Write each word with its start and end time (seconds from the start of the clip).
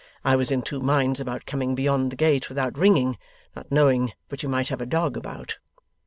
I 0.25 0.35
was 0.35 0.49
in 0.49 0.63
two 0.63 0.79
minds 0.79 1.19
about 1.19 1.45
coming 1.45 1.75
beyond 1.75 2.11
the 2.11 2.15
gate 2.15 2.49
without 2.49 2.75
ringing: 2.75 3.19
not 3.55 3.71
knowing 3.71 4.13
but 4.29 4.41
you 4.41 4.49
might 4.49 4.69
have 4.69 4.81
a 4.81 4.87
dog 4.87 5.15
about. 5.15 5.59